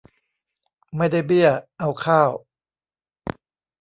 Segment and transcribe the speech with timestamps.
[0.95, 1.49] ไม่ได้เบี้ย
[1.79, 2.31] เอาข้าว